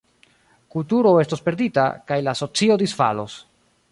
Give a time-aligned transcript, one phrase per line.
[0.75, 3.39] Kulturo estos perdita, kaj la socio disfalos.